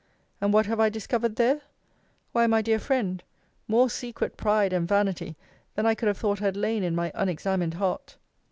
And 0.41 0.51
what 0.51 0.65
have 0.65 0.79
I 0.79 0.89
discovered 0.89 1.35
there? 1.35 1.61
Why, 2.31 2.47
my 2.47 2.63
dear 2.63 2.79
friend, 2.79 3.21
more 3.67 3.87
secret 3.87 4.35
pride 4.35 4.73
and 4.73 4.87
vanity 4.87 5.35
than 5.75 5.85
I 5.85 5.93
could 5.93 6.07
have 6.07 6.17
thought 6.17 6.39
had 6.39 6.57
lain 6.57 6.81
in 6.81 6.95
my 6.95 7.11
unexamined 7.13 7.75
heart. 7.75 8.17